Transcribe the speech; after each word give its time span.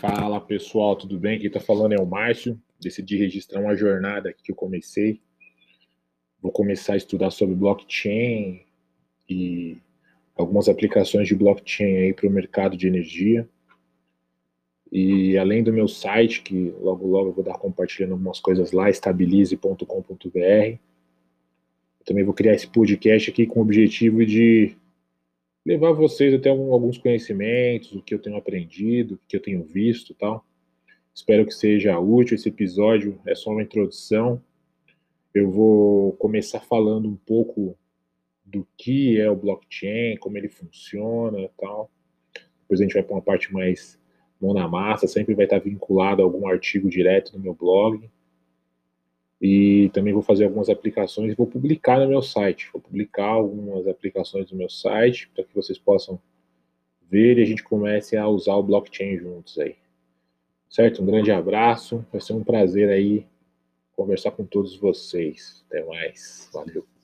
Fala 0.00 0.40
pessoal, 0.40 0.96
tudo 0.96 1.18
bem? 1.18 1.38
Quem 1.38 1.48
está 1.48 1.60
falando 1.60 1.92
é 1.92 2.00
o 2.00 2.06
Márcio. 2.06 2.58
Decidi 2.80 3.18
registrar 3.18 3.60
uma 3.60 3.76
jornada 3.76 4.32
que 4.32 4.50
eu 4.50 4.56
comecei. 4.56 5.20
Vou 6.40 6.50
começar 6.50 6.94
a 6.94 6.96
estudar 6.96 7.30
sobre 7.30 7.54
blockchain 7.54 8.62
e 9.28 9.76
algumas 10.34 10.70
aplicações 10.70 11.28
de 11.28 11.34
blockchain 11.34 11.96
aí 11.98 12.14
para 12.14 12.26
o 12.26 12.30
mercado 12.30 12.78
de 12.78 12.86
energia. 12.86 13.46
E 14.90 15.36
além 15.36 15.62
do 15.62 15.70
meu 15.70 15.86
site, 15.86 16.40
que 16.40 16.74
logo 16.80 17.06
logo 17.06 17.28
eu 17.28 17.34
vou 17.34 17.44
dar 17.44 17.58
compartilhando 17.58 18.12
algumas 18.12 18.40
coisas 18.40 18.72
lá, 18.72 18.88
estabilize.com.br. 18.88 20.78
Também 22.06 22.24
vou 22.24 22.32
criar 22.32 22.54
esse 22.54 22.66
podcast 22.66 23.30
aqui 23.30 23.44
com 23.44 23.60
o 23.60 23.62
objetivo 23.62 24.24
de 24.24 24.74
levar 25.70 25.92
vocês 25.92 26.34
até 26.34 26.50
alguns 26.50 26.98
conhecimentos, 26.98 27.92
o 27.92 28.02
que 28.02 28.12
eu 28.12 28.18
tenho 28.18 28.36
aprendido, 28.36 29.14
o 29.14 29.20
que 29.28 29.36
eu 29.36 29.40
tenho 29.40 29.62
visto 29.62 30.12
tal. 30.14 30.44
Espero 31.14 31.46
que 31.46 31.54
seja 31.54 31.96
útil. 31.96 32.34
Esse 32.34 32.48
episódio 32.48 33.20
é 33.24 33.36
só 33.36 33.50
uma 33.52 33.62
introdução. 33.62 34.42
Eu 35.32 35.48
vou 35.48 36.12
começar 36.14 36.58
falando 36.58 37.08
um 37.08 37.14
pouco 37.14 37.78
do 38.44 38.66
que 38.76 39.20
é 39.20 39.30
o 39.30 39.36
blockchain, 39.36 40.16
como 40.16 40.36
ele 40.36 40.48
funciona 40.48 41.48
tal. 41.56 41.88
Depois 42.62 42.80
a 42.80 42.82
gente 42.82 42.94
vai 42.94 43.04
para 43.04 43.14
uma 43.14 43.22
parte 43.22 43.52
mais 43.52 43.96
mão 44.40 44.52
na 44.52 44.66
massa, 44.66 45.06
sempre 45.06 45.34
vai 45.36 45.44
estar 45.44 45.60
vinculado 45.60 46.20
a 46.20 46.24
algum 46.24 46.48
artigo 46.48 46.90
direto 46.90 47.32
no 47.32 47.38
meu 47.38 47.54
blog. 47.54 48.10
E 49.40 49.90
também 49.94 50.12
vou 50.12 50.22
fazer 50.22 50.44
algumas 50.44 50.68
aplicações 50.68 51.32
e 51.32 51.34
vou 51.34 51.46
publicar 51.46 51.98
no 51.98 52.08
meu 52.08 52.20
site. 52.20 52.68
Vou 52.72 52.80
publicar 52.80 53.26
algumas 53.26 53.86
aplicações 53.86 54.50
no 54.50 54.58
meu 54.58 54.68
site 54.68 55.30
para 55.34 55.44
que 55.44 55.54
vocês 55.54 55.78
possam 55.78 56.20
ver 57.10 57.38
e 57.38 57.42
a 57.42 57.46
gente 57.46 57.62
comece 57.62 58.16
a 58.16 58.28
usar 58.28 58.54
o 58.56 58.62
blockchain 58.62 59.16
juntos 59.16 59.58
aí. 59.58 59.76
Certo? 60.68 61.02
Um 61.02 61.06
grande 61.06 61.32
abraço. 61.32 62.04
Vai 62.12 62.20
ser 62.20 62.34
um 62.34 62.44
prazer 62.44 62.90
aí 62.90 63.26
conversar 63.96 64.30
com 64.32 64.44
todos 64.44 64.76
vocês. 64.76 65.64
Até 65.68 65.84
mais. 65.84 66.48
Valeu. 66.52 66.99